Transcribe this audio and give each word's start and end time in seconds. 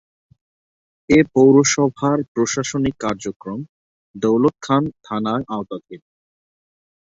এ 1.09 1.19
পৌরসভার 1.33 2.17
প্রশাসনিক 2.33 2.95
কার্যক্রম 2.99 3.59
দৌলতখান 4.15 4.83
থানার 5.05 5.41
আওতাধীন। 5.49 6.01